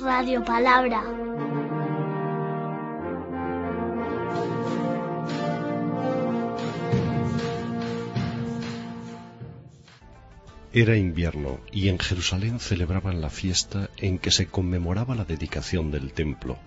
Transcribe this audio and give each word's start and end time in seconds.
Radio 0.00 0.42
Palabra. 0.42 1.02
Era 10.72 10.96
invierno 10.96 11.60
y 11.70 11.88
en 11.88 11.98
Jerusalén 11.98 12.58
celebraban 12.58 13.20
la 13.20 13.28
fiesta 13.28 13.90
en 13.98 14.18
que 14.18 14.30
se 14.30 14.46
conmemoraba 14.46 15.14
la 15.14 15.24
dedicación 15.24 15.90
del 15.90 16.14
templo. 16.14 16.58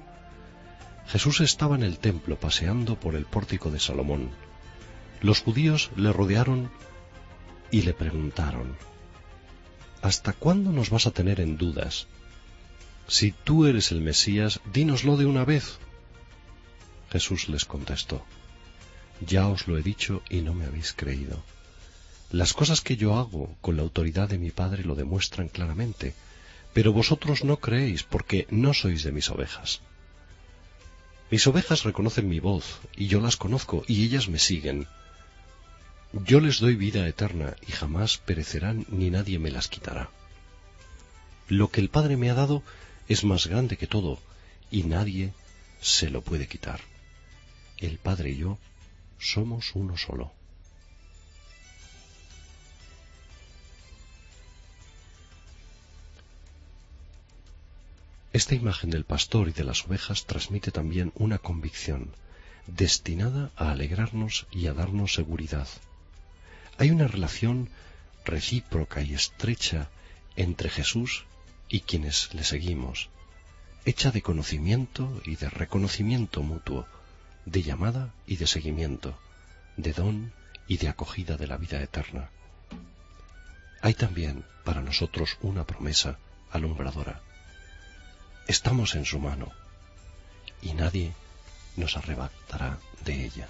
Jesús 1.07 1.42
estaba 1.42 1.76
en 1.76 1.84
el 1.84 1.98
templo 1.98 2.39
paseando 2.39 3.00
por 3.00 3.16
el 3.16 3.26
pórtico 3.26 3.71
de 3.71 3.80
Salomón. 3.80 4.30
Los 5.21 5.42
judíos 5.42 5.89
le 5.96 6.14
rodearon 6.14 6.70
y 7.71 7.82
le 7.82 7.94
preguntaron, 7.94 8.76
¿Hasta 10.04 10.34
cuándo 10.34 10.71
nos 10.71 10.92
vas 10.92 11.07
a 11.07 11.12
tener 11.12 11.39
en 11.39 11.57
dudas? 11.57 12.07
Si 13.07 13.32
tú 13.32 13.65
eres 13.65 13.91
el 13.91 14.01
Mesías, 14.01 14.59
dínoslo 14.73 15.15
de 15.15 15.25
una 15.25 15.45
vez. 15.45 15.77
Jesús 17.11 17.50
les 17.50 17.65
contestó, 17.65 18.25
Ya 19.25 19.47
os 19.47 19.68
lo 19.68 19.78
he 19.78 19.83
dicho 19.83 20.23
y 20.29 20.41
no 20.41 20.54
me 20.54 20.65
habéis 20.65 20.93
creído. 20.93 21.43
Las 22.31 22.54
cosas 22.54 22.81
que 22.81 22.97
yo 22.97 23.18
hago 23.18 23.55
con 23.61 23.78
la 23.78 23.83
autoridad 23.83 24.28
de 24.28 24.39
mi 24.39 24.50
Padre 24.50 24.83
lo 24.83 24.95
demuestran 24.95 25.50
claramente, 25.50 26.15
pero 26.73 26.91
vosotros 26.91 27.43
no 27.43 27.57
creéis 27.57 28.04
porque 28.04 28.47
no 28.50 28.73
sois 28.73 29.04
de 29.04 29.11
mis 29.11 29.29
ovejas. 29.29 29.81
Mis 31.29 31.45
ovejas 31.47 31.83
reconocen 31.83 32.28
mi 32.28 32.39
voz, 32.39 32.80
y 32.97 33.08
yo 33.08 33.22
las 33.22 33.38
conozco, 33.38 33.83
y 33.88 34.03
ellas 34.03 34.28
me 34.28 34.39
siguen. 34.39 34.88
Yo 36.11 36.39
les 36.39 36.59
doy 36.59 36.75
vida 36.75 37.08
eterna, 37.08 37.56
y 37.67 37.72
jamás 37.72 38.17
perecerán, 38.17 38.86
ni 38.89 39.09
nadie 39.09 39.39
me 39.39 39.52
las 39.52 39.67
quitará. 39.67 40.09
Lo 41.47 41.69
que 41.69 41.81
el 41.81 41.89
Padre 41.89 42.17
me 42.17 42.30
ha 42.30 42.33
dado 42.33 42.64
es 43.08 43.23
más 43.23 43.47
grande 43.47 43.78
que 43.78 43.88
todo, 43.88 44.20
y 44.72 44.84
nadie 44.84 45.34
se 45.81 46.09
lo 46.09 46.22
puede 46.22 46.48
quitar. 46.48 46.81
El 47.78 47.97
Padre 47.97 48.31
y 48.31 48.38
yo 48.38 48.58
somos 49.20 49.75
uno 49.75 49.97
solo. 49.97 50.31
Esta 58.34 58.53
imagen 58.53 58.89
del 58.89 59.06
pastor 59.06 59.47
y 59.47 59.53
de 59.53 59.64
las 59.64 59.86
ovejas 59.86 60.25
transmite 60.25 60.69
también 60.69 61.14
una 61.16 61.38
convicción, 61.38 62.12
destinada 62.67 63.52
a 63.56 63.72
alegrarnos 63.72 64.45
y 64.52 64.67
a 64.67 64.73
darnos 64.73 65.14
seguridad. 65.14 65.69
Hay 66.78 66.90
una 66.90 67.08
relación 67.08 67.69
recíproca 68.25 69.02
y 69.02 69.14
estrecha 69.14 69.90
entre 70.36 70.69
Jesús 70.69 71.23
y 71.70 71.82
quienes 71.82 72.34
le 72.34 72.44
seguimos, 72.44 73.10
hecha 73.86 74.12
de 74.12 74.22
conocimiento 74.22 75.22
y 75.26 75.36
de 75.36 75.50
reconocimiento 75.50 76.42
mutuo, 76.42 76.88
de 77.46 77.62
llamada 77.62 78.14
y 78.26 78.38
de 78.38 78.48
seguimiento, 78.48 79.18
de 79.78 79.94
don 79.94 80.34
y 80.68 80.78
de 80.78 80.90
acogida 80.90 81.38
de 81.38 81.48
la 81.48 81.58
vida 81.58 81.82
eterna. 81.82 82.30
Hay 83.82 83.94
también 83.94 84.46
para 84.64 84.82
nosotros 84.82 85.38
una 85.42 85.66
promesa 85.66 86.18
alumbradora 86.52 87.22
Estamos 88.48 88.94
en 88.94 89.06
su 89.06 89.20
mano 89.20 89.52
y 90.62 90.74
nadie 90.74 91.14
nos 91.78 91.98
arrebatará 91.98 92.78
de 93.04 93.26
ella. 93.26 93.48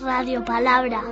Radio 0.00 0.44
Palabra. 0.44 1.02